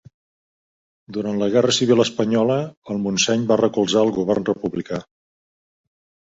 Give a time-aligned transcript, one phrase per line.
[1.17, 2.57] Durant la guerra civil espanyola,
[2.95, 5.05] el Montseny va recolzar el govern republicà.